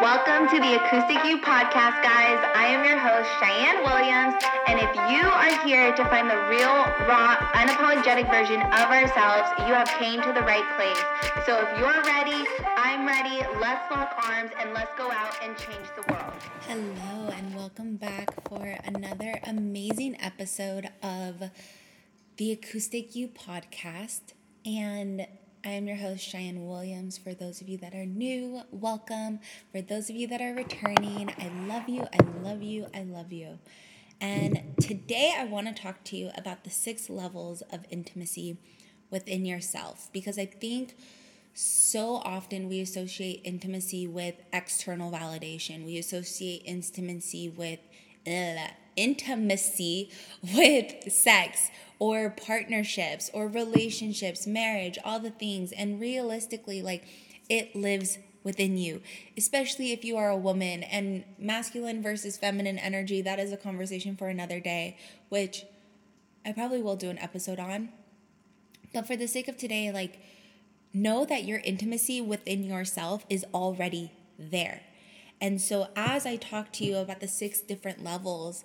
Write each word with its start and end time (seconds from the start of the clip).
Welcome 0.00 0.46
to 0.50 0.60
the 0.60 0.76
Acoustic 0.76 1.24
You 1.24 1.38
podcast, 1.38 1.98
guys. 2.06 2.38
I 2.54 2.66
am 2.70 2.84
your 2.84 2.98
host, 2.98 3.28
Cheyenne 3.42 3.82
Williams, 3.82 4.38
and 4.68 4.78
if 4.78 4.94
you 5.10 5.26
are 5.26 5.66
here 5.66 5.92
to 5.92 6.04
find 6.04 6.30
the 6.30 6.38
real, 6.46 6.70
raw, 7.10 7.34
unapologetic 7.58 8.30
version 8.30 8.62
of 8.62 8.86
ourselves, 8.94 9.50
you 9.66 9.74
have 9.74 9.88
came 9.98 10.22
to 10.22 10.32
the 10.32 10.42
right 10.42 10.62
place. 10.78 11.44
So 11.44 11.58
if 11.58 11.78
you're 11.80 12.00
ready, 12.04 12.46
I'm 12.76 13.08
ready. 13.08 13.44
Let's 13.58 13.90
lock 13.90 14.14
arms 14.22 14.52
and 14.60 14.72
let's 14.72 14.96
go 14.96 15.10
out 15.10 15.34
and 15.42 15.58
change 15.58 15.88
the 15.96 16.12
world. 16.12 16.32
Hello, 16.68 17.32
and 17.36 17.56
welcome 17.56 17.96
back 17.96 18.48
for 18.48 18.76
another 18.84 19.40
amazing 19.48 20.16
episode 20.20 20.90
of 21.02 21.50
the 22.36 22.52
Acoustic 22.52 23.16
You 23.16 23.26
podcast. 23.26 24.20
And 24.64 25.26
I 25.64 25.70
am 25.70 25.88
your 25.88 25.96
host, 25.96 26.24
Cheyenne 26.24 26.66
Williams. 26.66 27.18
For 27.18 27.34
those 27.34 27.60
of 27.60 27.68
you 27.68 27.78
that 27.78 27.94
are 27.94 28.06
new, 28.06 28.62
welcome. 28.70 29.40
For 29.72 29.80
those 29.80 30.08
of 30.08 30.14
you 30.14 30.28
that 30.28 30.40
are 30.40 30.54
returning, 30.54 31.30
I 31.36 31.50
love 31.66 31.88
you, 31.88 32.06
I 32.12 32.18
love 32.42 32.62
you, 32.62 32.86
I 32.94 33.02
love 33.02 33.32
you. 33.32 33.58
And 34.20 34.74
today 34.80 35.34
I 35.36 35.44
want 35.44 35.66
to 35.66 35.82
talk 35.82 36.04
to 36.04 36.16
you 36.16 36.30
about 36.36 36.64
the 36.64 36.70
six 36.70 37.10
levels 37.10 37.62
of 37.72 37.84
intimacy 37.90 38.58
within 39.10 39.44
yourself 39.44 40.10
because 40.12 40.38
I 40.38 40.46
think 40.46 40.96
so 41.54 42.16
often 42.16 42.68
we 42.68 42.80
associate 42.80 43.40
intimacy 43.42 44.06
with 44.06 44.36
external 44.52 45.10
validation. 45.10 45.84
We 45.84 45.98
associate 45.98 46.62
intimacy 46.66 47.48
with 47.48 47.80
intimacy 48.96 50.10
with 50.54 51.12
sex 51.12 51.70
or 51.98 52.30
partnerships 52.30 53.30
or 53.32 53.48
relationships, 53.48 54.46
marriage, 54.46 54.98
all 55.04 55.18
the 55.18 55.30
things. 55.30 55.72
And 55.72 56.00
realistically, 56.00 56.82
like 56.82 57.04
it 57.48 57.74
lives 57.74 58.18
within 58.44 58.76
you, 58.76 59.02
especially 59.36 59.92
if 59.92 60.04
you 60.04 60.16
are 60.16 60.30
a 60.30 60.36
woman 60.36 60.82
and 60.82 61.24
masculine 61.38 62.02
versus 62.02 62.36
feminine 62.36 62.78
energy. 62.78 63.20
That 63.20 63.38
is 63.38 63.52
a 63.52 63.56
conversation 63.56 64.16
for 64.16 64.28
another 64.28 64.60
day, 64.60 64.96
which 65.28 65.64
I 66.46 66.52
probably 66.52 66.80
will 66.80 66.96
do 66.96 67.10
an 67.10 67.18
episode 67.18 67.58
on. 67.58 67.90
But 68.94 69.06
for 69.06 69.16
the 69.16 69.28
sake 69.28 69.48
of 69.48 69.56
today, 69.58 69.92
like, 69.92 70.20
know 70.94 71.24
that 71.26 71.44
your 71.44 71.58
intimacy 71.58 72.20
within 72.20 72.64
yourself 72.64 73.26
is 73.28 73.44
already 73.52 74.12
there. 74.38 74.82
And 75.40 75.60
so, 75.60 75.88
as 75.94 76.26
I 76.26 76.36
talk 76.36 76.72
to 76.74 76.84
you 76.84 76.96
about 76.96 77.20
the 77.20 77.28
six 77.28 77.60
different 77.60 78.02
levels, 78.02 78.64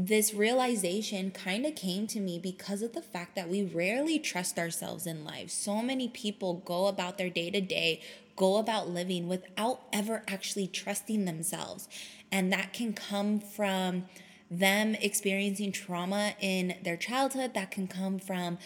this 0.00 0.32
realization 0.32 1.32
kind 1.32 1.66
of 1.66 1.74
came 1.74 2.06
to 2.06 2.20
me 2.20 2.38
because 2.38 2.82
of 2.82 2.92
the 2.92 3.02
fact 3.02 3.34
that 3.34 3.48
we 3.48 3.64
rarely 3.64 4.20
trust 4.20 4.56
ourselves 4.56 5.08
in 5.08 5.24
life. 5.24 5.50
So 5.50 5.82
many 5.82 6.06
people 6.06 6.62
go 6.64 6.86
about 6.86 7.18
their 7.18 7.28
day 7.28 7.50
to 7.50 7.60
day, 7.60 8.00
go 8.36 8.58
about 8.58 8.88
living 8.88 9.26
without 9.26 9.82
ever 9.92 10.22
actually 10.28 10.68
trusting 10.68 11.24
themselves. 11.24 11.88
And 12.30 12.52
that 12.52 12.72
can 12.72 12.92
come 12.92 13.40
from 13.40 14.04
them 14.48 14.94
experiencing 14.94 15.72
trauma 15.72 16.34
in 16.40 16.76
their 16.84 16.96
childhood, 16.96 17.54
that 17.54 17.72
can 17.72 17.88
come 17.88 18.20
from 18.20 18.58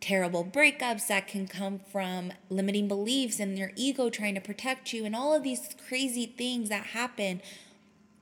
terrible 0.00 0.44
breakups, 0.44 1.08
that 1.08 1.26
can 1.26 1.48
come 1.48 1.80
from 1.90 2.32
limiting 2.48 2.86
beliefs 2.86 3.40
and 3.40 3.58
your 3.58 3.72
ego 3.74 4.08
trying 4.08 4.36
to 4.36 4.40
protect 4.40 4.92
you, 4.92 5.04
and 5.04 5.16
all 5.16 5.34
of 5.34 5.42
these 5.42 5.74
crazy 5.88 6.26
things 6.26 6.68
that 6.68 6.86
happen. 6.88 7.42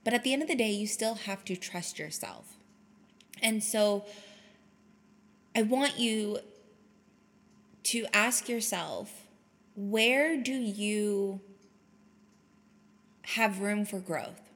But 0.03 0.15
at 0.15 0.23
the 0.23 0.33
end 0.33 0.41
of 0.41 0.47
the 0.47 0.55
day, 0.55 0.71
you 0.71 0.87
still 0.87 1.13
have 1.13 1.45
to 1.45 1.55
trust 1.55 1.99
yourself. 1.99 2.54
And 3.45 3.63
so 3.63 4.03
I 5.55 5.61
want 5.61 5.99
you 5.99 6.39
to 7.83 8.07
ask 8.11 8.49
yourself 8.49 9.27
where 9.75 10.35
do 10.35 10.51
you 10.51 11.39
have 13.21 13.61
room 13.61 13.85
for 13.85 13.99
growth 13.99 14.49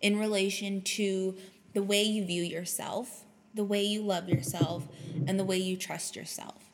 in 0.00 0.20
relation 0.20 0.82
to 0.82 1.36
the 1.74 1.82
way 1.82 2.04
you 2.04 2.24
view 2.24 2.44
yourself, 2.44 3.24
the 3.54 3.64
way 3.64 3.82
you 3.82 4.02
love 4.02 4.28
yourself, 4.28 4.86
and 5.26 5.36
the 5.36 5.44
way 5.44 5.56
you 5.56 5.76
trust 5.76 6.14
yourself? 6.14 6.70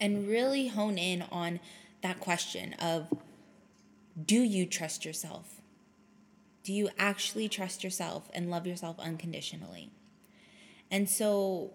And 0.00 0.26
really 0.26 0.66
hone 0.66 0.98
in 0.98 1.22
on 1.30 1.60
that 2.02 2.18
question 2.18 2.74
of 2.80 3.06
do 4.26 4.40
you 4.40 4.66
trust 4.66 5.04
yourself? 5.04 5.60
Do 6.64 6.72
you 6.72 6.88
actually 6.98 7.48
trust 7.48 7.84
yourself 7.84 8.28
and 8.34 8.50
love 8.50 8.66
yourself 8.66 8.98
unconditionally? 8.98 9.92
And 10.92 11.08
so, 11.08 11.70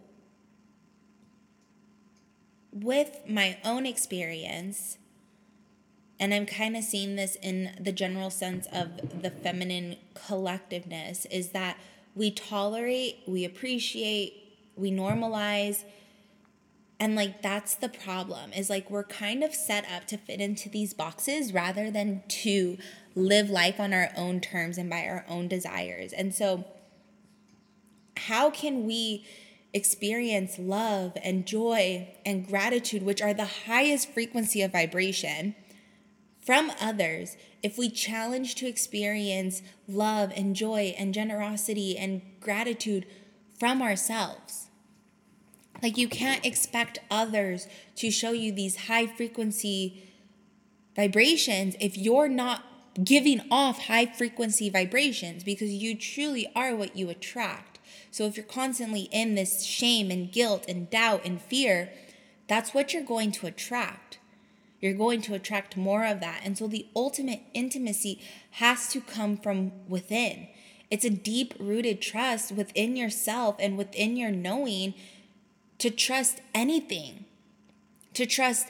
with 2.72 3.22
my 3.28 3.58
own 3.66 3.88
experience, 3.88 5.00
and 6.20 6.36
I'm 6.36 6.46
kind 6.46 6.78
of 6.78 6.84
seeing 6.84 7.16
this 7.16 7.36
in 7.42 7.76
the 7.80 7.92
general 7.92 8.30
sense 8.30 8.68
of 8.72 9.22
the 9.24 9.32
feminine 9.32 9.96
collectiveness, 10.14 11.26
is 11.32 11.50
that 11.50 11.78
we 12.16 12.30
tolerate, 12.30 13.18
we 13.26 13.44
appreciate, 13.44 14.34
we 14.76 14.92
normalize. 14.92 15.84
And 17.00 17.16
like 17.16 17.42
that's 17.42 17.74
the 17.74 17.90
problem 17.90 18.54
is 18.54 18.70
like 18.70 18.90
we're 18.92 19.04
kind 19.04 19.44
of 19.44 19.54
set 19.54 19.86
up 19.92 20.06
to 20.08 20.18
fit 20.18 20.40
into 20.40 20.70
these 20.70 20.94
boxes 20.94 21.54
rather 21.54 21.90
than 21.90 22.22
to 22.28 22.78
live 23.16 23.50
life 23.50 23.80
on 23.80 23.94
our 23.94 24.12
own 24.16 24.42
terms 24.42 24.78
and 24.78 24.90
by 24.90 25.06
our 25.06 25.26
own 25.28 25.48
desires. 25.48 26.14
And 26.14 26.34
so 26.34 26.66
how 28.28 28.50
can 28.50 28.86
we 28.86 29.26
experience 29.74 30.58
love 30.60 31.18
and 31.24 31.46
joy 31.46 32.08
and 32.26 32.48
gratitude, 32.48 33.04
which 33.04 33.22
are 33.22 33.34
the 33.34 33.46
highest 33.66 34.12
frequency 34.12 34.62
of 34.62 34.72
vibration, 34.72 35.56
from 36.46 36.72
others 36.80 37.36
if 37.62 37.78
we 37.78 37.90
challenge 37.90 38.56
to 38.56 38.68
experience 38.68 39.62
love 39.88 40.32
and 40.36 40.56
joy 40.56 40.96
and 40.98 41.14
generosity 41.14 41.98
and 41.98 42.22
gratitude 42.40 43.06
from 43.60 43.82
ourselves? 43.82 44.68
Like, 45.82 45.98
you 45.98 46.08
can't 46.08 46.46
expect 46.46 47.00
others 47.12 47.68
to 47.98 48.10
show 48.10 48.32
you 48.32 48.52
these 48.52 48.88
high 48.88 49.08
frequency 49.08 50.04
vibrations 50.96 51.76
if 51.80 51.96
you're 51.96 52.28
not 52.28 52.64
giving 53.04 53.42
off 53.52 53.86
high 53.86 54.08
frequency 54.08 54.70
vibrations 54.70 55.44
because 55.44 55.72
you 55.72 55.96
truly 55.96 56.52
are 56.56 56.76
what 56.76 56.98
you 56.98 57.10
attract. 57.10 57.77
So 58.18 58.26
if 58.26 58.36
you're 58.36 58.48
constantly 58.48 59.10
in 59.12 59.36
this 59.36 59.64
shame 59.64 60.10
and 60.10 60.32
guilt 60.32 60.66
and 60.68 60.90
doubt 60.90 61.22
and 61.24 61.40
fear, 61.40 61.92
that's 62.48 62.74
what 62.74 62.92
you're 62.92 63.04
going 63.04 63.32
to 63.34 63.46
attract. 63.46 64.18
You're 64.82 64.96
going 64.96 65.22
to 65.22 65.36
attract 65.36 65.78
more 65.78 66.04
of 66.04 66.20
that. 66.22 66.42
And 66.44 66.58
so 66.58 66.68
the 66.68 66.88
ultimate 66.96 67.42
intimacy 67.54 68.20
has 68.54 68.88
to 68.88 69.02
come 69.02 69.38
from 69.38 69.72
within. 69.88 70.48
It's 70.90 71.06
a 71.06 71.12
deep 71.12 71.54
rooted 71.60 72.02
trust 72.02 72.52
within 72.52 72.96
yourself 72.96 73.56
and 73.60 73.78
within 73.78 74.18
your 74.18 74.32
knowing 74.32 74.96
to 75.78 75.92
trust 75.92 76.42
anything, 76.56 77.26
to 78.16 78.26
trust 78.26 78.70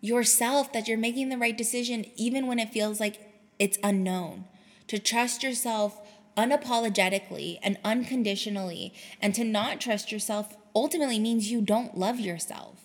yourself 0.00 0.72
that 0.72 0.88
you're 0.88 0.98
making 0.98 1.28
the 1.28 1.38
right 1.38 1.56
decision, 1.56 2.04
even 2.16 2.48
when 2.48 2.58
it 2.58 2.72
feels 2.72 2.98
like 2.98 3.20
it's 3.60 3.78
unknown, 3.84 4.46
to 4.88 4.98
trust 4.98 5.44
yourself 5.44 6.00
unapologetically 6.38 7.58
and 7.62 7.76
unconditionally. 7.84 8.94
And 9.20 9.34
to 9.34 9.44
not 9.44 9.80
trust 9.80 10.12
yourself 10.12 10.56
ultimately 10.74 11.18
means 11.18 11.50
you 11.50 11.60
don't 11.60 11.98
love 11.98 12.20
yourself. 12.20 12.76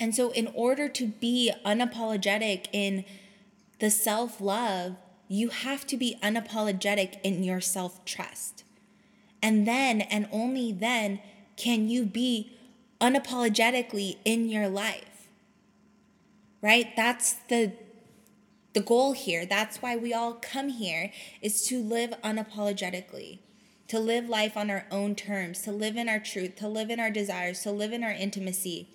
And 0.00 0.14
so, 0.14 0.30
in 0.32 0.48
order 0.54 0.88
to 0.88 1.06
be 1.06 1.52
unapologetic 1.64 2.66
in 2.72 3.04
the 3.78 3.90
self 3.90 4.40
love, 4.40 4.96
you 5.28 5.48
have 5.48 5.86
to 5.86 5.96
be 5.96 6.18
unapologetic 6.22 7.20
in 7.22 7.44
your 7.44 7.60
self 7.60 8.04
trust. 8.04 8.64
And 9.40 9.66
then, 9.66 10.00
and 10.02 10.28
only 10.32 10.72
then, 10.72 11.20
can 11.56 11.88
you 11.88 12.04
be 12.04 12.54
unapologetically 13.04 14.16
in 14.24 14.48
your 14.48 14.68
life. 14.68 15.28
Right? 16.62 16.96
That's 16.96 17.34
the 17.48 17.72
the 18.74 18.80
goal 18.80 19.12
here. 19.12 19.46
That's 19.46 19.80
why 19.80 19.96
we 19.96 20.12
all 20.12 20.34
come 20.34 20.68
here 20.68 21.10
is 21.40 21.64
to 21.68 21.80
live 21.82 22.10
unapologetically, 22.22 23.38
to 23.88 23.98
live 23.98 24.28
life 24.28 24.56
on 24.56 24.70
our 24.70 24.84
own 24.90 25.14
terms, 25.14 25.62
to 25.62 25.72
live 25.72 25.96
in 25.96 26.08
our 26.08 26.18
truth, 26.18 26.56
to 26.56 26.68
live 26.68 26.90
in 26.90 27.00
our 27.00 27.10
desires, 27.10 27.62
to 27.62 27.70
live 27.70 27.92
in 27.92 28.04
our 28.04 28.12
intimacy. 28.12 28.88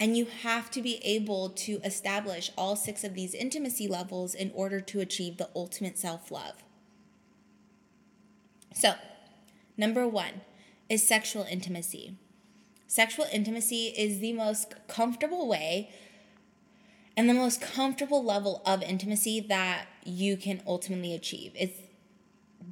And 0.00 0.16
you 0.16 0.26
have 0.42 0.70
to 0.72 0.82
be 0.82 0.96
able 1.04 1.50
to 1.50 1.80
establish 1.84 2.50
all 2.58 2.74
six 2.74 3.04
of 3.04 3.14
these 3.14 3.34
intimacy 3.34 3.86
levels 3.86 4.34
in 4.34 4.50
order 4.54 4.80
to 4.80 5.00
achieve 5.00 5.36
the 5.36 5.48
ultimate 5.54 5.96
self 5.96 6.32
love. 6.32 6.64
So, 8.74 8.94
number 9.76 10.08
one 10.08 10.40
is 10.88 11.06
sexual 11.06 11.46
intimacy. 11.48 12.16
Sexual 12.88 13.26
intimacy 13.32 13.86
is 13.96 14.18
the 14.18 14.32
most 14.32 14.74
comfortable 14.88 15.46
way 15.46 15.90
and 17.16 17.28
the 17.28 17.34
most 17.34 17.60
comfortable 17.60 18.24
level 18.24 18.62
of 18.64 18.82
intimacy 18.82 19.40
that 19.40 19.86
you 20.04 20.36
can 20.36 20.62
ultimately 20.66 21.14
achieve. 21.14 21.52
It's 21.54 21.78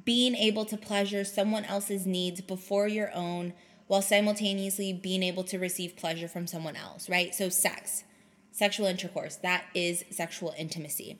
being 0.03 0.35
able 0.35 0.65
to 0.65 0.77
pleasure 0.77 1.23
someone 1.23 1.65
else's 1.65 2.05
needs 2.05 2.41
before 2.41 2.87
your 2.87 3.13
own 3.13 3.53
while 3.87 4.01
simultaneously 4.01 4.93
being 4.93 5.21
able 5.21 5.43
to 5.43 5.59
receive 5.59 5.97
pleasure 5.97 6.27
from 6.27 6.47
someone 6.47 6.75
else, 6.75 7.09
right? 7.09 7.35
So, 7.35 7.49
sex. 7.49 8.03
sexual 8.51 8.85
intercourse. 8.87 9.35
That 9.35 9.65
is 9.73 10.05
sexual 10.09 10.53
intimacy. 10.57 11.19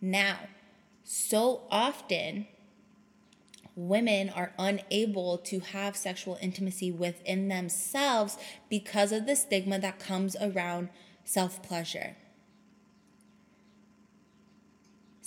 Now, 0.00 0.40
so 1.02 1.62
often, 1.70 2.46
women 3.74 4.28
are 4.30 4.52
unable 4.58 5.38
to 5.38 5.60
have 5.60 5.96
sexual 5.96 6.38
intimacy 6.40 6.90
within 6.90 7.48
themselves 7.48 8.36
because 8.68 9.12
of 9.12 9.26
the 9.26 9.36
stigma 9.36 9.78
that 9.78 9.98
comes 9.98 10.36
around 10.40 10.90
self 11.24 11.62
pleasure. 11.62 12.16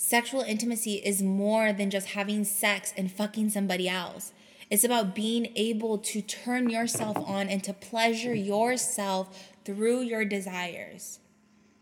Sexual 0.06 0.42
intimacy 0.42 0.96
is 0.96 1.22
more 1.22 1.72
than 1.72 1.88
just 1.88 2.08
having 2.08 2.44
sex 2.44 2.92
and 2.94 3.10
fucking 3.10 3.48
somebody 3.48 3.88
else. 3.88 4.34
It's 4.68 4.84
about 4.84 5.14
being 5.14 5.50
able 5.56 5.96
to 5.96 6.20
turn 6.20 6.68
yourself 6.68 7.16
on 7.16 7.48
and 7.48 7.64
to 7.64 7.72
pleasure 7.72 8.34
yourself 8.34 9.54
through 9.64 10.02
your 10.02 10.26
desires. 10.26 11.20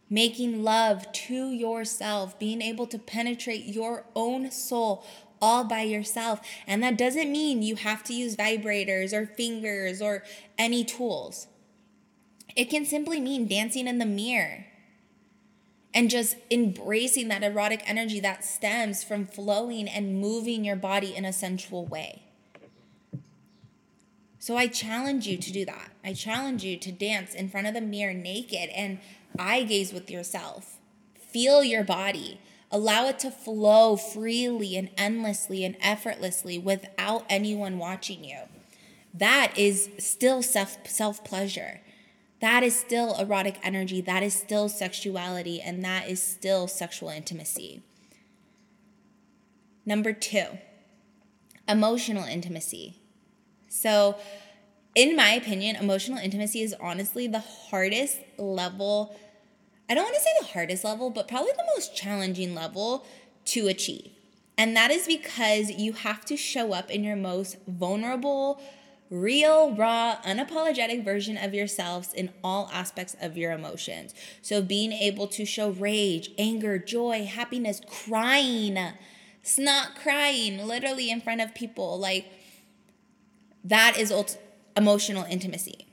Making 0.09 0.63
love 0.63 1.11
to 1.13 1.51
yourself, 1.51 2.39
being 2.39 2.63
able 2.63 2.87
to 2.87 2.99
penetrate 3.01 3.65
your 3.65 4.05
own 4.15 4.53
soul 4.53 5.05
all 5.41 5.65
by 5.65 5.83
yourself. 5.83 6.41
And 6.65 6.81
that 6.81 6.97
doesn't 6.97 7.33
mean 7.33 7.65
you 7.65 7.75
have 7.75 8.05
to 8.05 8.15
use 8.15 8.37
vibrators 8.37 9.13
or 9.13 9.27
fingers 9.27 10.01
or 10.01 10.23
any 10.57 10.85
tools. 10.85 11.49
It 12.55 12.71
can 12.71 12.87
simply 12.87 13.21
mean 13.21 13.49
dancing 13.49 13.89
in 13.89 13.99
the 13.99 14.07
mirror 14.07 14.67
and 15.95 16.11
just 16.11 16.37
embracing 16.51 17.29
that 17.29 17.43
erotic 17.43 17.83
energy 17.87 18.21
that 18.21 18.45
stems 18.45 19.05
from 19.05 19.27
flowing 19.27 19.89
and 19.89 20.21
moving 20.21 20.65
your 20.65 20.77
body 20.77 21.15
in 21.15 21.25
a 21.25 21.33
sensual 21.33 21.87
way. 21.87 22.23
So 24.39 24.57
I 24.57 24.67
challenge 24.67 25.27
you 25.27 25.37
to 25.37 25.53
do 25.53 25.65
that. 25.67 25.91
I 26.05 26.15
challenge 26.15 26.65
you 26.65 26.77
to 26.77 26.91
dance 26.91 27.33
in 27.35 27.49
front 27.49 27.69
of 27.69 27.75
the 27.75 27.81
mirror 27.81 28.15
naked 28.15 28.71
and 28.71 28.99
eye 29.39 29.63
gaze 29.63 29.93
with 29.93 30.11
yourself. 30.11 30.79
Feel 31.15 31.63
your 31.63 31.85
body. 31.85 32.41
Allow 32.71 33.07
it 33.07 33.19
to 33.21 33.31
flow 33.31 33.97
freely 33.97 34.77
and 34.77 34.91
endlessly 34.97 35.65
and 35.65 35.77
effortlessly 35.81 36.59
without 36.59 37.25
anyone 37.29 37.79
watching 37.79 38.25
you. 38.25 38.39
That 39.15 39.53
is 39.57 39.91
still 39.99 40.43
self 40.43 40.89
self 40.89 41.23
pleasure. 41.23 41.81
That 42.43 42.63
is 42.63 42.79
still 42.79 43.19
erotic 43.19 43.59
energy. 43.63 44.03
That 44.03 44.23
is 44.23 44.35
still 44.35 44.69
sexuality. 44.69 45.63
And 45.63 45.83
that 45.85 46.09
is 46.09 46.23
still 46.23 46.67
sexual 46.67 47.09
intimacy. 47.09 47.83
Number 49.87 50.13
two, 50.13 50.45
emotional 51.67 52.25
intimacy. 52.25 52.99
So, 53.69 54.17
in 54.95 55.17
my 55.17 55.31
opinion, 55.31 55.77
emotional 55.77 56.19
intimacy 56.19 56.61
is 56.61 56.75
honestly 56.79 57.27
the 57.27 57.41
hardest 57.41 58.19
level 58.37 59.17
I 59.93 59.95
don't 59.95 60.05
want 60.05 60.15
to 60.15 60.23
say 60.23 60.31
the 60.41 60.47
hardest 60.47 60.85
level, 60.85 61.11
but 61.11 61.29
probably 61.29 61.53
the 61.53 61.67
most 61.77 61.95
challenging 61.95 62.55
level 62.55 63.05
to 63.47 63.69
achieve. 63.69 64.11
And 64.57 64.75
that 64.75 64.91
is 64.91 65.07
because 65.07 65.71
you 65.71 65.93
have 65.93 66.25
to 66.27 66.37
show 66.37 66.73
up 66.73 66.91
in 66.91 67.05
your 67.05 67.17
most 67.17 67.59
vulnerable, 67.67 68.59
real, 69.13 69.75
raw, 69.77 70.17
unapologetic 70.25 71.05
version 71.05 71.37
of 71.37 71.53
yourselves 71.53 72.15
in 72.15 72.31
all 72.43 72.71
aspects 72.73 73.15
of 73.21 73.37
your 73.37 73.53
emotions. 73.53 74.15
So 74.41 74.63
being 74.63 74.91
able 74.91 75.27
to 75.29 75.45
show 75.45 75.69
rage, 75.71 76.31
anger, 76.39 76.79
joy, 76.79 77.27
happiness, 77.27 77.83
crying, 77.87 78.79
snot 79.43 79.97
crying, 79.97 80.67
literally 80.67 81.11
in 81.11 81.21
front 81.21 81.43
of 81.43 81.55
people, 81.55 81.99
like 81.99 82.27
that 83.63 83.99
is 83.99 84.39
emotional 84.77 85.25
intimacy. 85.25 85.87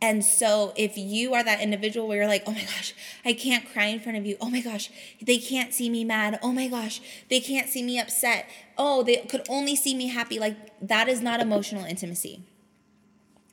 And 0.00 0.24
so, 0.24 0.72
if 0.76 0.96
you 0.96 1.34
are 1.34 1.42
that 1.42 1.60
individual 1.60 2.06
where 2.06 2.18
you're 2.18 2.28
like, 2.28 2.44
oh 2.46 2.52
my 2.52 2.60
gosh, 2.60 2.94
I 3.24 3.32
can't 3.32 3.68
cry 3.72 3.86
in 3.86 3.98
front 3.98 4.16
of 4.16 4.24
you. 4.24 4.36
Oh 4.40 4.48
my 4.48 4.60
gosh, 4.60 4.90
they 5.20 5.38
can't 5.38 5.74
see 5.74 5.90
me 5.90 6.04
mad. 6.04 6.38
Oh 6.40 6.52
my 6.52 6.68
gosh, 6.68 7.00
they 7.28 7.40
can't 7.40 7.68
see 7.68 7.82
me 7.82 7.98
upset. 7.98 8.48
Oh, 8.76 9.02
they 9.02 9.16
could 9.16 9.44
only 9.48 9.74
see 9.74 9.96
me 9.96 10.06
happy. 10.06 10.38
Like, 10.38 10.56
that 10.80 11.08
is 11.08 11.20
not 11.20 11.40
emotional 11.40 11.84
intimacy. 11.84 12.42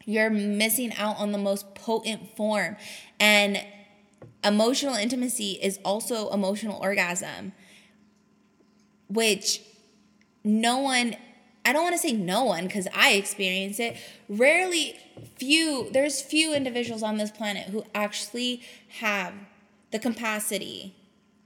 You're 0.05 0.29
missing 0.29 0.93
out 0.93 1.17
on 1.17 1.31
the 1.31 1.39
most 1.39 1.73
potent 1.73 2.37
form. 2.37 2.77
And 3.19 3.65
emotional 4.43 4.93
intimacy 4.93 5.53
is 5.53 5.79
also 5.83 6.29
emotional 6.29 6.79
orgasm, 6.79 7.53
which 9.09 9.61
no 10.43 10.77
one 10.77 11.15
I 11.65 11.73
don't 11.73 11.81
want 11.81 11.95
to 11.95 11.99
say 11.99 12.13
no 12.13 12.43
one 12.43 12.67
because 12.67 12.87
I 12.93 13.13
experience 13.13 13.79
it. 13.79 13.97
Rarely, 14.29 14.95
few, 15.35 15.89
there's 15.91 16.21
few 16.21 16.53
individuals 16.53 17.01
on 17.01 17.17
this 17.17 17.31
planet 17.31 17.69
who 17.69 17.83
actually 17.95 18.61
have 18.99 19.33
the 19.89 19.97
capacity 19.97 20.95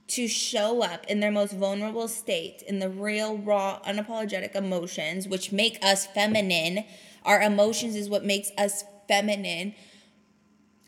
to 0.08 0.28
show 0.28 0.82
up 0.82 1.06
in 1.06 1.20
their 1.20 1.30
most 1.30 1.52
vulnerable 1.52 2.06
state 2.06 2.62
in 2.66 2.80
the 2.80 2.90
real, 2.90 3.38
raw, 3.38 3.80
unapologetic 3.86 4.54
emotions, 4.54 5.26
which 5.26 5.52
make 5.52 5.78
us 5.82 6.06
feminine. 6.06 6.84
Our 7.24 7.40
emotions 7.40 7.96
is 7.96 8.08
what 8.10 8.24
makes 8.24 8.50
us 8.58 8.84
feminine. 9.08 9.74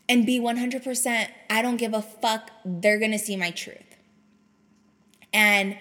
And 0.07 0.25
be 0.25 0.39
100%, 0.39 1.27
I 1.49 1.61
don't 1.61 1.77
give 1.77 1.93
a 1.93 2.01
fuck, 2.01 2.51
they're 2.63 2.99
gonna 2.99 3.17
see 3.17 3.37
my 3.37 3.49
truth. 3.49 3.77
And 5.31 5.77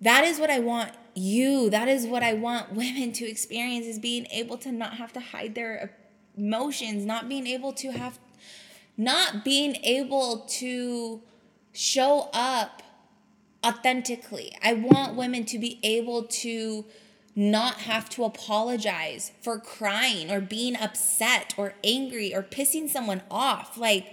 that 0.00 0.24
is 0.24 0.38
what 0.38 0.50
I 0.50 0.60
want 0.60 0.92
you. 1.16 1.70
That 1.70 1.88
is 1.88 2.06
what 2.06 2.22
I 2.22 2.34
want 2.34 2.72
women 2.72 3.12
to 3.12 3.28
experience 3.28 3.86
is 3.86 3.98
being 3.98 4.26
able 4.26 4.58
to 4.58 4.72
not 4.72 4.94
have 4.94 5.12
to 5.14 5.20
hide 5.20 5.54
their 5.54 5.96
emotions, 6.36 7.04
not 7.04 7.28
being 7.28 7.46
able 7.46 7.72
to 7.74 7.92
have 7.92 8.18
not 8.98 9.44
being 9.44 9.76
able 9.84 10.46
to 10.48 11.20
show 11.72 12.30
up 12.32 12.82
authentically. 13.64 14.56
I 14.62 14.72
want 14.72 15.16
women 15.16 15.44
to 15.46 15.58
be 15.58 15.78
able 15.82 16.24
to 16.24 16.86
not 17.34 17.80
have 17.80 18.08
to 18.08 18.24
apologize 18.24 19.32
for 19.42 19.58
crying 19.58 20.30
or 20.30 20.40
being 20.40 20.74
upset 20.76 21.52
or 21.58 21.74
angry 21.84 22.34
or 22.34 22.42
pissing 22.42 22.88
someone 22.88 23.22
off. 23.30 23.76
Like, 23.76 24.06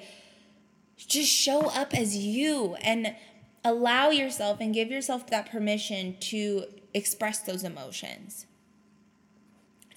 just 0.97 1.31
show 1.31 1.69
up 1.69 1.93
as 1.93 2.17
you 2.17 2.75
and 2.81 3.15
allow 3.63 4.09
yourself 4.09 4.59
and 4.59 4.73
give 4.73 4.91
yourself 4.91 5.27
that 5.27 5.49
permission 5.49 6.17
to 6.19 6.65
express 6.93 7.39
those 7.39 7.63
emotions. 7.63 8.45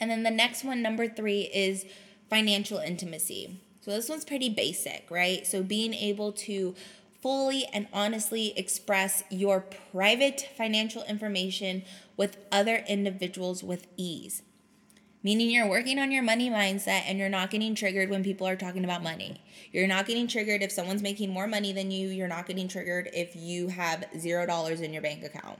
And 0.00 0.10
then 0.10 0.22
the 0.22 0.30
next 0.30 0.64
one, 0.64 0.82
number 0.82 1.08
three, 1.08 1.42
is 1.42 1.86
financial 2.28 2.78
intimacy. 2.78 3.60
So 3.80 3.92
this 3.92 4.08
one's 4.08 4.24
pretty 4.24 4.48
basic, 4.48 5.06
right? 5.10 5.46
So 5.46 5.62
being 5.62 5.94
able 5.94 6.32
to 6.32 6.74
fully 7.22 7.66
and 7.72 7.86
honestly 7.92 8.52
express 8.58 9.24
your 9.30 9.64
private 9.92 10.48
financial 10.56 11.02
information 11.04 11.82
with 12.16 12.36
other 12.52 12.84
individuals 12.88 13.62
with 13.62 13.86
ease. 13.96 14.42
Meaning 15.22 15.50
you're 15.50 15.68
working 15.68 15.98
on 15.98 16.12
your 16.12 16.22
money 16.22 16.48
mindset 16.48 17.02
and 17.06 17.18
you're 17.18 17.28
not 17.28 17.50
getting 17.50 17.74
triggered 17.74 18.10
when 18.10 18.22
people 18.22 18.46
are 18.46 18.54
talking 18.54 18.84
about 18.84 19.02
money. 19.02 19.42
You're 19.72 19.88
not 19.88 20.06
getting 20.06 20.28
triggered 20.28 20.62
if 20.62 20.70
someone's 20.70 21.02
making 21.02 21.30
more 21.30 21.48
money 21.48 21.72
than 21.72 21.90
you. 21.90 22.08
You're 22.10 22.28
not 22.28 22.46
getting 22.46 22.68
triggered 22.68 23.10
if 23.12 23.34
you 23.34 23.68
have 23.68 24.04
zero 24.16 24.46
dollars 24.46 24.80
in 24.80 24.92
your 24.92 25.02
bank 25.02 25.24
account. 25.24 25.58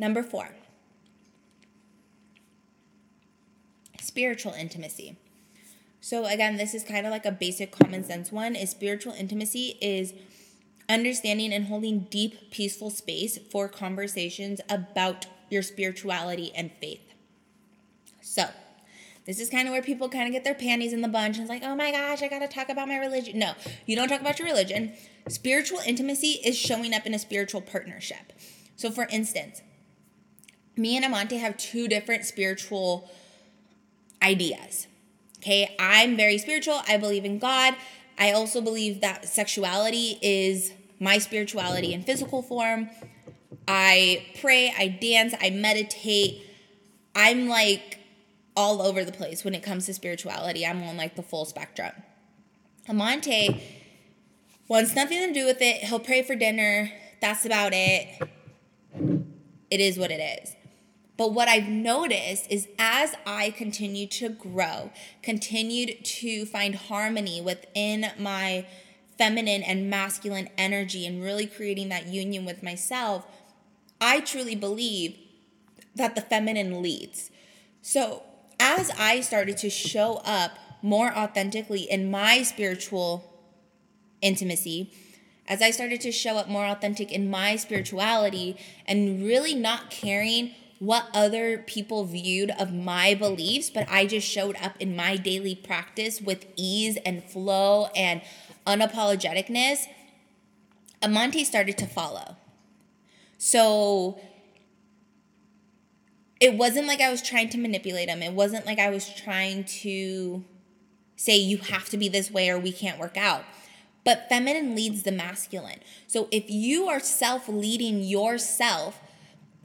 Number 0.00 0.22
four, 0.22 0.48
spiritual 4.00 4.54
intimacy. 4.54 5.18
So 6.00 6.24
again, 6.24 6.56
this 6.56 6.74
is 6.74 6.82
kind 6.82 7.04
of 7.04 7.12
like 7.12 7.26
a 7.26 7.30
basic 7.30 7.70
common 7.70 8.02
sense 8.02 8.32
one 8.32 8.56
is 8.56 8.70
spiritual 8.70 9.12
intimacy 9.12 9.76
is 9.82 10.14
understanding 10.88 11.52
and 11.52 11.66
holding 11.66 12.06
deep 12.10 12.50
peaceful 12.50 12.88
space 12.88 13.38
for 13.50 13.68
conversations 13.68 14.62
about 14.70 15.26
your 15.50 15.60
spirituality 15.62 16.50
and 16.56 16.72
faith. 16.80 17.12
So, 18.22 18.46
this 19.26 19.38
is 19.38 19.50
kind 19.50 19.68
of 19.68 19.72
where 19.72 19.82
people 19.82 20.08
kind 20.08 20.26
of 20.26 20.32
get 20.32 20.44
their 20.44 20.54
panties 20.54 20.94
in 20.94 21.02
the 21.02 21.08
bunch 21.08 21.36
and 21.36 21.42
it's 21.42 21.50
like, 21.50 21.62
oh 21.62 21.76
my 21.76 21.92
gosh, 21.92 22.22
I 22.22 22.28
gotta 22.28 22.48
talk 22.48 22.70
about 22.70 22.88
my 22.88 22.96
religion. 22.96 23.38
No, 23.38 23.52
you 23.84 23.96
don't 23.96 24.08
talk 24.08 24.22
about 24.22 24.38
your 24.38 24.48
religion. 24.48 24.94
Spiritual 25.28 25.80
intimacy 25.86 26.40
is 26.42 26.56
showing 26.56 26.94
up 26.94 27.04
in 27.04 27.12
a 27.12 27.18
spiritual 27.18 27.60
partnership. 27.60 28.32
So, 28.76 28.90
for 28.90 29.06
instance, 29.12 29.60
me 30.76 30.96
and 30.96 31.04
Amante 31.04 31.38
have 31.38 31.56
two 31.56 31.88
different 31.88 32.24
spiritual 32.24 33.10
ideas. 34.22 34.86
Okay, 35.38 35.74
I'm 35.78 36.16
very 36.16 36.38
spiritual. 36.38 36.82
I 36.86 36.96
believe 36.96 37.24
in 37.24 37.38
God. 37.38 37.74
I 38.18 38.32
also 38.32 38.60
believe 38.60 39.00
that 39.00 39.26
sexuality 39.26 40.18
is 40.20 40.72
my 40.98 41.18
spirituality 41.18 41.94
in 41.94 42.02
physical 42.02 42.42
form. 42.42 42.90
I 43.66 44.26
pray, 44.40 44.74
I 44.76 44.88
dance, 44.88 45.34
I 45.40 45.50
meditate. 45.50 46.42
I'm 47.14 47.48
like 47.48 47.98
all 48.54 48.82
over 48.82 49.04
the 49.04 49.12
place 49.12 49.44
when 49.44 49.54
it 49.54 49.62
comes 49.62 49.86
to 49.86 49.94
spirituality. 49.94 50.66
I'm 50.66 50.82
on 50.82 50.98
like 50.98 51.16
the 51.16 51.22
full 51.22 51.46
spectrum. 51.46 51.92
Amante 52.88 53.62
wants 54.68 54.94
nothing 54.94 55.26
to 55.26 55.32
do 55.32 55.46
with 55.46 55.62
it. 55.62 55.76
He'll 55.84 56.00
pray 56.00 56.22
for 56.22 56.34
dinner. 56.34 56.92
That's 57.20 57.46
about 57.46 57.72
it. 57.72 58.22
It 59.70 59.80
is 59.80 59.98
what 59.98 60.10
it 60.10 60.42
is. 60.42 60.56
But 61.20 61.34
what 61.34 61.48
I've 61.48 61.68
noticed 61.68 62.50
is 62.50 62.66
as 62.78 63.14
I 63.26 63.50
continue 63.50 64.06
to 64.06 64.30
grow, 64.30 64.90
continued 65.22 66.02
to 66.02 66.46
find 66.46 66.74
harmony 66.74 67.42
within 67.42 68.06
my 68.18 68.64
feminine 69.18 69.62
and 69.62 69.90
masculine 69.90 70.48
energy 70.56 71.04
and 71.04 71.22
really 71.22 71.44
creating 71.44 71.90
that 71.90 72.06
union 72.06 72.46
with 72.46 72.62
myself, 72.62 73.26
I 74.00 74.20
truly 74.20 74.54
believe 74.54 75.14
that 75.94 76.14
the 76.14 76.22
feminine 76.22 76.80
leads. 76.80 77.30
So, 77.82 78.22
as 78.58 78.90
I 78.98 79.20
started 79.20 79.58
to 79.58 79.68
show 79.68 80.22
up 80.24 80.52
more 80.80 81.14
authentically 81.14 81.82
in 81.82 82.10
my 82.10 82.42
spiritual 82.44 83.30
intimacy, 84.22 84.90
as 85.46 85.60
I 85.60 85.70
started 85.70 86.00
to 86.00 86.12
show 86.12 86.38
up 86.38 86.48
more 86.48 86.64
authentic 86.64 87.12
in 87.12 87.28
my 87.28 87.56
spirituality 87.56 88.56
and 88.86 89.22
really 89.22 89.54
not 89.54 89.90
caring 89.90 90.54
what 90.80 91.08
other 91.12 91.58
people 91.58 92.04
viewed 92.04 92.50
of 92.58 92.72
my 92.72 93.14
beliefs, 93.14 93.68
but 93.68 93.86
I 93.90 94.06
just 94.06 94.26
showed 94.26 94.56
up 94.56 94.72
in 94.80 94.96
my 94.96 95.16
daily 95.16 95.54
practice 95.54 96.22
with 96.22 96.46
ease 96.56 96.96
and 97.04 97.22
flow 97.22 97.88
and 97.94 98.22
unapologeticness, 98.66 99.84
Amante 101.02 101.44
started 101.44 101.76
to 101.78 101.86
follow. 101.86 102.36
So 103.36 104.20
it 106.40 106.54
wasn't 106.54 106.86
like 106.86 107.02
I 107.02 107.10
was 107.10 107.20
trying 107.20 107.50
to 107.50 107.58
manipulate 107.58 108.08
him. 108.08 108.22
It 108.22 108.32
wasn't 108.32 108.64
like 108.64 108.78
I 108.78 108.88
was 108.88 109.14
trying 109.14 109.64
to 109.64 110.42
say 111.16 111.36
you 111.36 111.58
have 111.58 111.90
to 111.90 111.98
be 111.98 112.08
this 112.08 112.30
way 112.30 112.48
or 112.48 112.58
we 112.58 112.72
can't 112.72 112.98
work 112.98 113.18
out. 113.18 113.44
But 114.02 114.30
feminine 114.30 114.74
leads 114.74 115.02
the 115.02 115.12
masculine. 115.12 115.80
So 116.06 116.28
if 116.30 116.48
you 116.48 116.88
are 116.88 117.00
self 117.00 117.50
leading 117.50 118.02
yourself, 118.02 118.98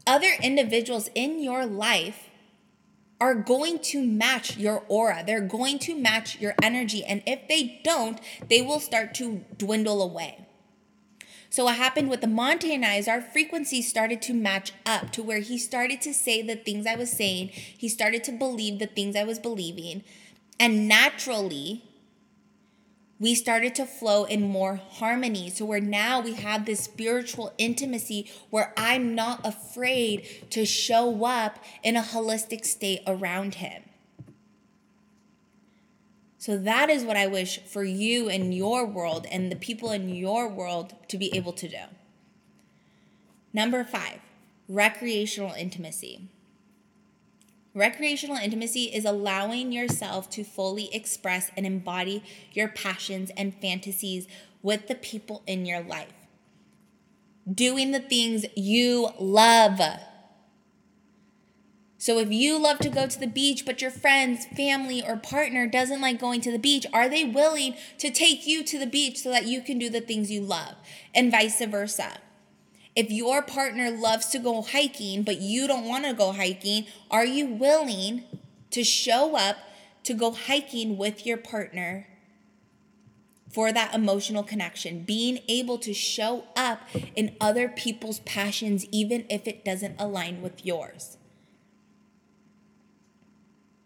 other 0.07 0.31
individuals 0.41 1.09
in 1.15 1.41
your 1.41 1.65
life 1.65 2.29
are 3.19 3.35
going 3.35 3.79
to 3.79 4.05
match 4.05 4.57
your 4.57 4.83
aura. 4.87 5.23
They're 5.25 5.41
going 5.41 5.79
to 5.79 5.95
match 5.95 6.39
your 6.39 6.53
energy. 6.61 7.03
And 7.03 7.23
if 7.25 7.47
they 7.47 7.79
don't, 7.83 8.19
they 8.49 8.61
will 8.61 8.79
start 8.79 9.13
to 9.15 9.45
dwindle 9.57 10.01
away. 10.01 10.45
So, 11.49 11.63
what 11.63 11.77
happened 11.77 12.09
with 12.09 12.23
Amante 12.23 12.73
and 12.73 12.85
I 12.85 12.95
is 12.95 13.07
our 13.07 13.21
frequencies 13.21 13.87
started 13.87 14.21
to 14.23 14.33
match 14.33 14.73
up 14.85 15.11
to 15.13 15.23
where 15.23 15.39
he 15.39 15.57
started 15.57 16.01
to 16.01 16.13
say 16.13 16.41
the 16.41 16.57
things 16.57 16.85
I 16.85 16.95
was 16.95 17.09
saying. 17.09 17.49
He 17.53 17.87
started 17.87 18.25
to 18.25 18.33
believe 18.33 18.79
the 18.79 18.87
things 18.87 19.15
I 19.15 19.23
was 19.23 19.39
believing. 19.39 20.03
And 20.59 20.87
naturally, 20.87 21.83
we 23.19 23.33
started 23.33 23.73
to 23.75 23.85
flow 23.85 24.25
in 24.25 24.41
more 24.41 24.75
harmony. 24.75 25.49
So 25.49 25.65
where 25.65 25.79
now 25.79 26.19
we 26.19 26.33
have 26.33 26.65
this 26.65 26.81
spiritual 26.81 27.53
intimacy 27.57 28.29
where 28.49 28.73
I'm 28.75 29.15
not 29.15 29.45
afraid 29.45 30.49
to 30.51 30.65
show 30.65 31.23
up 31.25 31.63
in 31.81 31.95
a 31.95 32.01
holistic 32.01 32.65
state 32.65 33.01
around 33.07 33.55
him. 33.55 33.83
So 36.37 36.57
that 36.57 36.89
is 36.89 37.03
what 37.03 37.17
I 37.17 37.25
wish 37.25 37.59
for 37.61 37.83
you 37.83 38.29
in 38.29 38.51
your 38.51 38.85
world 38.85 39.25
and 39.31 39.51
the 39.51 39.55
people 39.55 39.91
in 39.91 40.09
your 40.09 40.47
world 40.47 40.93
to 41.07 41.17
be 41.17 41.35
able 41.35 41.53
to 41.53 41.67
do. 41.67 41.77
Number 43.51 43.83
five, 43.83 44.19
recreational 44.67 45.53
intimacy. 45.53 46.27
Recreational 47.75 48.37
intimacy 48.37 48.85
is 48.85 49.03
allowing 49.03 49.73
yourself 49.73 50.29
to 50.29 50.45
fully 50.45 50.89
express 50.95 51.51
and 51.57 51.65
embody 51.65 52.23
your 52.53 52.69
passions 52.69 53.31
and 53.35 53.53
fantasies 53.53 54.27
with 54.63 54.87
the 54.87 54.95
people 54.95 55.43
in 55.45 55.65
your 55.65 55.81
life. 55.81 56.13
Doing 57.53 57.91
the 57.91 57.99
things 57.99 58.45
you 58.55 59.09
love. 59.19 59.81
So 61.97 62.17
if 62.17 62.31
you 62.31 62.57
love 62.57 62.79
to 62.79 62.89
go 62.89 63.07
to 63.07 63.19
the 63.19 63.27
beach, 63.27 63.65
but 63.65 63.81
your 63.81 63.91
friends, 63.91 64.45
family, 64.55 65.03
or 65.05 65.17
partner 65.17 65.67
doesn't 65.67 66.01
like 66.01 66.19
going 66.19 66.39
to 66.41 66.51
the 66.51 66.59
beach, 66.59 66.85
are 66.93 67.09
they 67.09 67.25
willing 67.25 67.75
to 67.97 68.09
take 68.09 68.47
you 68.47 68.63
to 68.63 68.79
the 68.79 68.87
beach 68.87 69.19
so 69.19 69.31
that 69.31 69.47
you 69.47 69.61
can 69.61 69.77
do 69.77 69.89
the 69.89 70.01
things 70.01 70.31
you 70.31 70.39
love? 70.39 70.75
And 71.13 71.29
vice 71.29 71.63
versa. 71.65 72.19
If 72.95 73.11
your 73.11 73.41
partner 73.41 73.91
loves 73.91 74.27
to 74.27 74.39
go 74.39 74.61
hiking, 74.61 75.23
but 75.23 75.41
you 75.41 75.67
don't 75.67 75.85
want 75.85 76.05
to 76.05 76.13
go 76.13 76.31
hiking, 76.31 76.85
are 77.11 77.25
you 77.25 77.45
willing 77.45 78.23
to 78.71 78.85
show 78.85 79.35
up 79.35 79.57
to 80.03 80.13
go 80.13 80.31
hiking 80.31 80.97
with 80.97 81.25
your 81.25 81.37
partner 81.37 82.07
for 83.51 83.73
that 83.73 83.93
emotional 83.93 84.43
connection? 84.43 85.03
Being 85.03 85.39
able 85.49 85.77
to 85.79 85.93
show 85.93 86.45
up 86.55 86.87
in 87.17 87.35
other 87.41 87.67
people's 87.67 88.19
passions, 88.19 88.85
even 88.91 89.25
if 89.29 89.45
it 89.45 89.65
doesn't 89.65 89.99
align 89.99 90.41
with 90.41 90.65
yours. 90.65 91.17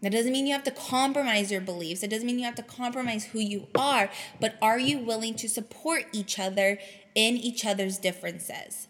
That 0.01 0.11
doesn't 0.11 0.31
mean 0.31 0.45
you 0.45 0.53
have 0.53 0.63
to 0.65 0.71
compromise 0.71 1.51
your 1.51 1.61
beliefs. 1.61 2.03
It 2.03 2.09
doesn't 2.09 2.27
mean 2.27 2.37
you 2.37 2.45
have 2.45 2.55
to 2.55 2.63
compromise 2.63 3.25
who 3.25 3.39
you 3.39 3.67
are, 3.75 4.09
but 4.39 4.55
are 4.61 4.79
you 4.79 4.99
willing 4.99 5.33
to 5.35 5.49
support 5.49 6.05
each 6.13 6.37
other 6.37 6.77
in 7.15 7.35
each 7.35 7.65
other's 7.65 7.97
differences? 7.97 8.87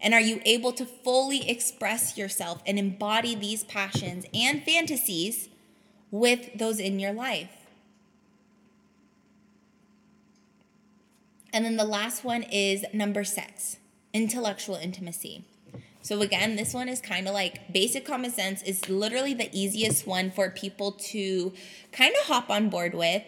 And 0.00 0.12
are 0.12 0.20
you 0.20 0.40
able 0.44 0.72
to 0.72 0.84
fully 0.84 1.48
express 1.48 2.16
yourself 2.16 2.62
and 2.66 2.78
embody 2.78 3.34
these 3.34 3.64
passions 3.64 4.26
and 4.34 4.62
fantasies 4.62 5.48
with 6.10 6.56
those 6.58 6.78
in 6.78 6.98
your 6.98 7.12
life? 7.12 7.50
And 11.52 11.64
then 11.64 11.76
the 11.76 11.84
last 11.84 12.24
one 12.24 12.42
is 12.42 12.84
number 12.92 13.24
six 13.24 13.78
intellectual 14.12 14.76
intimacy. 14.76 15.44
So, 16.02 16.20
again, 16.20 16.56
this 16.56 16.72
one 16.72 16.88
is 16.88 17.00
kind 17.00 17.26
of 17.26 17.34
like 17.34 17.72
basic 17.72 18.04
common 18.04 18.30
sense, 18.30 18.62
is 18.62 18.88
literally 18.88 19.34
the 19.34 19.50
easiest 19.52 20.06
one 20.06 20.30
for 20.30 20.50
people 20.50 20.92
to 20.92 21.52
kind 21.92 22.14
of 22.20 22.26
hop 22.26 22.48
on 22.48 22.68
board 22.68 22.94
with. 22.94 23.22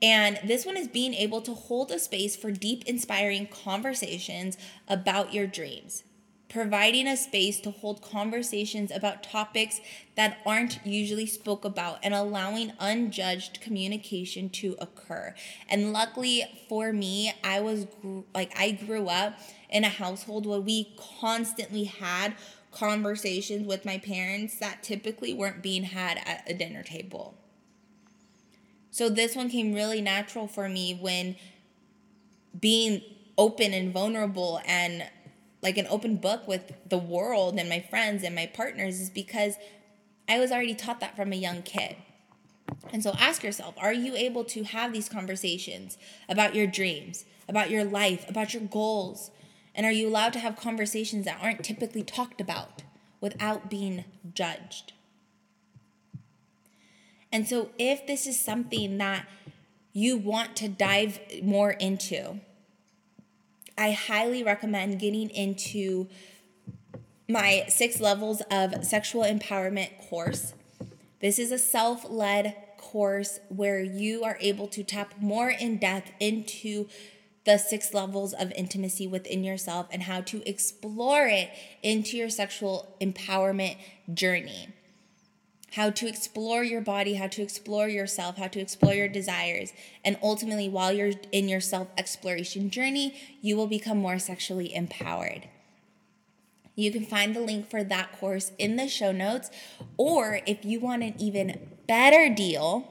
And 0.00 0.40
this 0.44 0.64
one 0.64 0.76
is 0.76 0.88
being 0.88 1.14
able 1.14 1.42
to 1.42 1.54
hold 1.54 1.90
a 1.90 1.98
space 1.98 2.34
for 2.34 2.50
deep, 2.50 2.84
inspiring 2.86 3.46
conversations 3.46 4.56
about 4.88 5.34
your 5.34 5.46
dreams 5.46 6.04
providing 6.52 7.06
a 7.06 7.16
space 7.16 7.60
to 7.60 7.70
hold 7.70 8.02
conversations 8.02 8.90
about 8.90 9.22
topics 9.22 9.80
that 10.16 10.38
aren't 10.44 10.84
usually 10.84 11.24
spoke 11.24 11.64
about 11.64 11.98
and 12.02 12.12
allowing 12.12 12.72
unjudged 12.78 13.60
communication 13.62 14.50
to 14.50 14.76
occur. 14.78 15.34
And 15.68 15.92
luckily 15.92 16.44
for 16.68 16.92
me, 16.92 17.32
I 17.42 17.60
was 17.60 17.86
like 18.34 18.52
I 18.58 18.72
grew 18.72 19.08
up 19.08 19.38
in 19.70 19.84
a 19.84 19.88
household 19.88 20.44
where 20.44 20.60
we 20.60 20.94
constantly 21.20 21.84
had 21.84 22.34
conversations 22.70 23.66
with 23.66 23.86
my 23.86 23.96
parents 23.96 24.58
that 24.58 24.82
typically 24.82 25.32
weren't 25.32 25.62
being 25.62 25.84
had 25.84 26.18
at 26.18 26.42
a 26.46 26.52
dinner 26.52 26.82
table. 26.82 27.34
So 28.90 29.08
this 29.08 29.34
one 29.34 29.48
came 29.48 29.72
really 29.72 30.02
natural 30.02 30.46
for 30.46 30.68
me 30.68 30.98
when 31.00 31.36
being 32.58 33.00
open 33.38 33.72
and 33.72 33.90
vulnerable 33.90 34.60
and 34.66 35.04
like 35.62 35.78
an 35.78 35.86
open 35.88 36.16
book 36.16 36.46
with 36.48 36.72
the 36.88 36.98
world 36.98 37.58
and 37.58 37.68
my 37.68 37.80
friends 37.80 38.24
and 38.24 38.34
my 38.34 38.46
partners 38.46 39.00
is 39.00 39.10
because 39.10 39.56
I 40.28 40.38
was 40.38 40.50
already 40.50 40.74
taught 40.74 41.00
that 41.00 41.16
from 41.16 41.32
a 41.32 41.36
young 41.36 41.62
kid. 41.62 41.96
And 42.92 43.02
so 43.02 43.14
ask 43.18 43.42
yourself 43.42 43.74
are 43.78 43.92
you 43.92 44.14
able 44.16 44.44
to 44.44 44.64
have 44.64 44.92
these 44.92 45.08
conversations 45.08 45.98
about 46.28 46.54
your 46.54 46.66
dreams, 46.66 47.24
about 47.48 47.70
your 47.70 47.84
life, 47.84 48.28
about 48.28 48.52
your 48.52 48.62
goals? 48.62 49.30
And 49.74 49.86
are 49.86 49.92
you 49.92 50.08
allowed 50.08 50.32
to 50.34 50.38
have 50.38 50.56
conversations 50.56 51.24
that 51.24 51.38
aren't 51.40 51.64
typically 51.64 52.02
talked 52.02 52.40
about 52.40 52.82
without 53.20 53.70
being 53.70 54.04
judged? 54.34 54.92
And 57.30 57.48
so, 57.48 57.70
if 57.78 58.06
this 58.06 58.26
is 58.26 58.38
something 58.38 58.98
that 58.98 59.26
you 59.94 60.18
want 60.18 60.54
to 60.56 60.68
dive 60.68 61.18
more 61.42 61.70
into, 61.70 62.40
I 63.76 63.92
highly 63.92 64.42
recommend 64.42 65.00
getting 65.00 65.30
into 65.30 66.08
my 67.28 67.64
six 67.68 68.00
levels 68.00 68.42
of 68.50 68.84
sexual 68.84 69.22
empowerment 69.22 69.98
course. 70.08 70.54
This 71.20 71.38
is 71.38 71.52
a 71.52 71.58
self 71.58 72.08
led 72.10 72.56
course 72.76 73.40
where 73.48 73.80
you 73.80 74.24
are 74.24 74.36
able 74.40 74.68
to 74.68 74.82
tap 74.82 75.14
more 75.20 75.50
in 75.50 75.78
depth 75.78 76.10
into 76.20 76.88
the 77.44 77.58
six 77.58 77.94
levels 77.94 78.32
of 78.34 78.52
intimacy 78.52 79.06
within 79.06 79.42
yourself 79.42 79.88
and 79.90 80.02
how 80.02 80.20
to 80.20 80.48
explore 80.48 81.26
it 81.26 81.50
into 81.82 82.16
your 82.16 82.28
sexual 82.28 82.96
empowerment 83.00 83.76
journey 84.12 84.68
how 85.72 85.90
to 85.90 86.06
explore 86.06 86.62
your 86.62 86.80
body, 86.80 87.14
how 87.14 87.26
to 87.26 87.42
explore 87.42 87.88
yourself, 87.88 88.36
how 88.36 88.48
to 88.48 88.60
explore 88.60 88.94
your 88.94 89.08
desires. 89.08 89.72
And 90.04 90.18
ultimately, 90.22 90.68
while 90.68 90.92
you're 90.92 91.12
in 91.32 91.48
your 91.48 91.60
self 91.60 91.88
exploration 91.96 92.70
journey, 92.70 93.14
you 93.40 93.56
will 93.56 93.66
become 93.66 93.98
more 93.98 94.18
sexually 94.18 94.74
empowered. 94.74 95.48
You 96.74 96.90
can 96.90 97.04
find 97.04 97.34
the 97.34 97.40
link 97.40 97.68
for 97.68 97.84
that 97.84 98.12
course 98.18 98.52
in 98.58 98.76
the 98.76 98.88
show 98.88 99.12
notes. 99.12 99.50
Or 99.96 100.40
if 100.46 100.64
you 100.64 100.80
want 100.80 101.02
an 101.02 101.14
even 101.18 101.70
better 101.86 102.32
deal, 102.34 102.88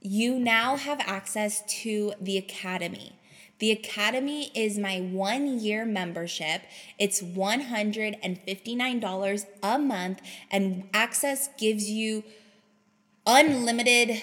you 0.00 0.38
now 0.38 0.76
have 0.76 1.00
access 1.00 1.62
to 1.82 2.12
the 2.20 2.38
Academy. 2.38 3.17
The 3.58 3.72
Academy 3.72 4.52
is 4.54 4.78
my 4.78 5.00
one 5.00 5.58
year 5.58 5.84
membership. 5.84 6.62
It's 6.98 7.20
$159 7.20 9.46
a 9.62 9.78
month, 9.78 10.22
and 10.50 10.88
access 10.94 11.50
gives 11.58 11.90
you 11.90 12.24
unlimited 13.26 14.22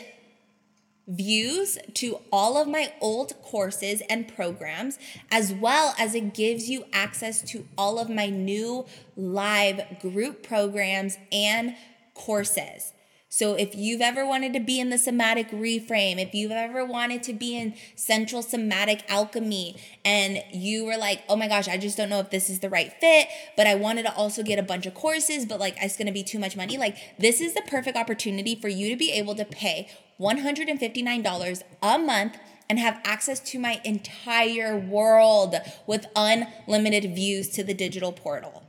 views 1.07 1.77
to 1.93 2.17
all 2.31 2.57
of 2.57 2.67
my 2.67 2.91
old 2.99 3.39
courses 3.41 4.01
and 4.09 4.27
programs, 4.27 4.97
as 5.31 5.53
well 5.53 5.93
as 5.99 6.15
it 6.15 6.33
gives 6.33 6.67
you 6.69 6.85
access 6.91 7.43
to 7.43 7.67
all 7.77 7.99
of 7.99 8.09
my 8.09 8.25
new 8.27 8.87
live 9.15 9.99
group 9.99 10.41
programs 10.41 11.19
and 11.31 11.75
courses. 12.15 12.93
So 13.35 13.55
if 13.55 13.75
you've 13.75 13.99
ever 13.99 14.25
wanted 14.25 14.53
to 14.53 14.61
be 14.61 14.79
in 14.79 14.91
the 14.91 14.97
somatic 14.97 15.51
reframe, 15.51 16.19
if 16.19 16.33
you've 16.33 16.53
ever 16.53 16.85
wanted 16.85 17.21
to 17.23 17.33
be 17.33 17.57
in 17.57 17.73
central 17.93 18.41
somatic 18.41 19.03
alchemy 19.09 19.75
and 20.05 20.41
you 20.53 20.85
were 20.85 20.95
like, 20.95 21.21
"Oh 21.27 21.35
my 21.35 21.49
gosh, 21.49 21.67
I 21.67 21.75
just 21.75 21.97
don't 21.97 22.07
know 22.07 22.21
if 22.21 22.29
this 22.29 22.49
is 22.49 22.61
the 22.61 22.69
right 22.69 22.93
fit, 22.93 23.27
but 23.57 23.67
I 23.67 23.75
wanted 23.75 24.03
to 24.03 24.15
also 24.15 24.41
get 24.41 24.57
a 24.57 24.63
bunch 24.63 24.85
of 24.85 24.93
courses, 24.93 25.45
but 25.45 25.59
like 25.59 25.75
it's 25.81 25.97
to 25.97 26.11
be 26.13 26.23
too 26.23 26.39
much 26.39 26.55
money." 26.55 26.77
Like 26.77 26.95
this 27.19 27.41
is 27.41 27.53
the 27.53 27.61
perfect 27.63 27.97
opportunity 27.97 28.55
for 28.55 28.69
you 28.69 28.89
to 28.89 28.95
be 28.95 29.11
able 29.11 29.35
to 29.35 29.43
pay 29.43 29.89
$159 30.17 31.61
a 31.83 31.99
month 31.99 32.37
and 32.69 32.79
have 32.79 33.01
access 33.03 33.41
to 33.51 33.59
my 33.59 33.81
entire 33.83 34.77
world 34.79 35.55
with 35.85 36.05
unlimited 36.15 37.13
views 37.13 37.49
to 37.49 37.65
the 37.65 37.73
digital 37.73 38.13
portal. 38.13 38.64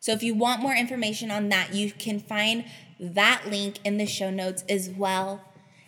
So 0.00 0.12
if 0.12 0.22
you 0.22 0.34
want 0.34 0.62
more 0.62 0.74
information 0.74 1.30
on 1.30 1.50
that, 1.50 1.74
you 1.74 1.92
can 1.92 2.18
find 2.20 2.64
that 2.98 3.44
link 3.48 3.78
in 3.84 3.98
the 3.98 4.06
show 4.06 4.30
notes 4.30 4.64
as 4.68 4.88
well. 4.88 5.44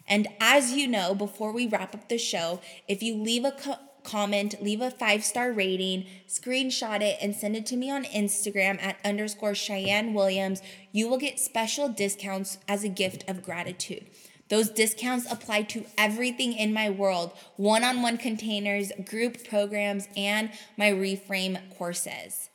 And 0.07 0.28
as 0.40 0.73
you 0.73 0.87
know, 0.87 1.14
before 1.14 1.52
we 1.52 1.66
wrap 1.66 1.95
up 1.95 2.09
the 2.09 2.19
show, 2.19 2.61
if 2.87 3.02
you 3.02 3.16
leave 3.16 3.45
a 3.45 3.52
co- 3.52 3.78
comment, 4.04 4.62
leave 4.62 4.81
a 4.81 4.90
five 4.90 5.25
star 5.25 5.52
rating, 5.52 6.07
screenshot 6.28 7.00
it, 7.00 7.19
and 7.23 7.35
send 7.35 7.57
it 7.57 7.64
to 7.66 7.76
me 7.76 7.90
on 7.90 8.04
Instagram 8.04 8.83
at 8.83 8.99
underscore 9.04 9.54
Cheyenne 9.54 10.12
Williams, 10.12 10.61
you 10.92 11.09
will 11.09 11.19
get 11.19 11.40
special 11.40 11.88
discounts 11.88 12.59
as 12.69 12.85
a 12.85 12.88
gift 12.88 13.28
of 13.28 13.42
gratitude. 13.42 14.07
Those 14.49 14.69
discounts 14.69 15.31
apply 15.33 15.62
to 15.62 15.87
everything 15.97 16.52
in 16.52 16.75
my 16.75 16.90
world 16.90 17.33
one 17.57 17.85
on 17.85 18.02
one 18.02 18.19
containers, 18.19 18.92
group 19.07 19.49
programs, 19.49 20.09
and 20.14 20.50
my 20.76 20.90
reframe 20.90 21.59
courses. 21.78 22.50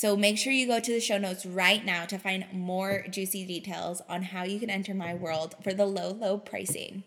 So 0.00 0.16
make 0.16 0.38
sure 0.38 0.52
you 0.52 0.68
go 0.68 0.78
to 0.78 0.92
the 0.92 1.00
show 1.00 1.18
notes 1.18 1.44
right 1.44 1.84
now 1.84 2.04
to 2.04 2.18
find 2.18 2.46
more 2.52 3.04
juicy 3.10 3.44
details 3.44 4.00
on 4.08 4.22
how 4.22 4.44
you 4.44 4.60
can 4.60 4.70
enter 4.70 4.94
my 4.94 5.12
world 5.12 5.56
for 5.64 5.74
the 5.74 5.86
low, 5.86 6.12
low 6.12 6.38
pricing. 6.38 7.02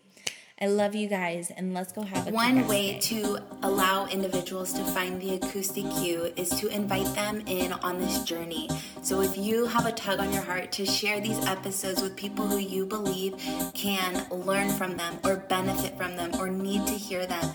I 0.60 0.66
love 0.66 0.94
you 0.94 1.08
guys, 1.08 1.50
and 1.50 1.74
let's 1.74 1.90
go 1.90 2.02
have 2.02 2.28
a 2.28 2.30
One 2.30 2.68
way 2.68 2.92
day. 2.92 3.00
to 3.00 3.38
allow 3.62 4.06
individuals 4.06 4.72
to 4.74 4.84
find 4.84 5.20
the 5.20 5.34
acoustic 5.34 5.84
you 6.02 6.32
is 6.36 6.50
to 6.60 6.68
invite 6.68 7.12
them 7.14 7.42
in 7.46 7.72
on 7.72 7.98
this 7.98 8.22
journey. 8.22 8.68
So 9.02 9.22
if 9.22 9.36
you 9.36 9.66
have 9.66 9.86
a 9.86 9.92
tug 9.92 10.20
on 10.20 10.32
your 10.32 10.42
heart 10.42 10.70
to 10.72 10.86
share 10.86 11.18
these 11.20 11.44
episodes 11.46 12.00
with 12.00 12.14
people 12.14 12.46
who 12.46 12.58
you 12.58 12.86
believe 12.86 13.34
can 13.74 14.24
learn 14.30 14.68
from 14.68 14.96
them 14.96 15.18
or 15.24 15.36
benefit 15.36 15.96
from 15.96 16.14
them 16.14 16.30
or 16.38 16.48
need 16.48 16.86
to 16.86 16.92
hear 16.92 17.26
them, 17.26 17.51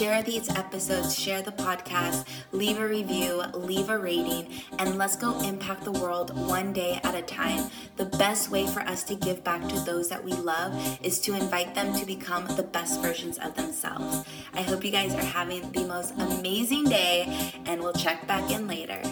share 0.00 0.22
these 0.22 0.48
episodes, 0.56 1.14
share 1.14 1.42
the 1.42 1.52
podcast, 1.52 2.26
leave 2.52 2.78
a 2.78 2.88
review, 2.88 3.42
leave 3.52 3.90
a 3.90 3.98
rating, 3.98 4.48
and 4.78 4.96
let's 4.96 5.14
go 5.14 5.38
impact 5.42 5.84
the 5.84 5.92
world 5.92 6.34
one 6.48 6.72
day 6.72 6.98
at 7.04 7.14
a 7.14 7.20
time. 7.20 7.70
The 7.98 8.06
best 8.06 8.50
way 8.50 8.66
for 8.66 8.80
us 8.80 9.04
to 9.04 9.14
give 9.14 9.44
back 9.44 9.60
to 9.68 9.78
those 9.80 10.08
that 10.08 10.24
we 10.24 10.32
love 10.32 10.72
is 11.04 11.20
to 11.20 11.34
invite 11.34 11.74
them 11.74 11.94
to 12.00 12.06
become 12.06 12.46
the 12.56 12.62
best 12.62 13.02
versions 13.02 13.36
of 13.36 13.54
themselves. 13.56 14.24
I 14.54 14.62
hope 14.62 14.86
you 14.86 14.90
guys 14.90 15.14
are 15.14 15.20
having 15.20 15.70
the 15.72 15.84
most 15.84 16.14
amazing 16.16 16.84
day, 16.84 17.52
and 17.66 17.82
we'll 17.82 17.92
check 17.92 18.26
back 18.26 18.50
in 18.50 18.66
later. 18.66 19.02